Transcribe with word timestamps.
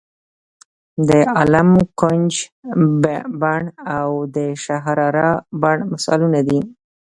د 1.07 1.09
عالم 1.35 1.69
ګنج 1.99 2.33
بڼ 3.41 3.61
او 3.97 4.09
د 4.35 4.37
شهرارا 4.63 5.29
بڼ 5.61 5.77
مثالونه 5.91 6.39
دي. 6.47 6.59